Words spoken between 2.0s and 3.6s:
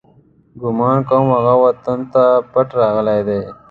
ته پټ راغلی دی.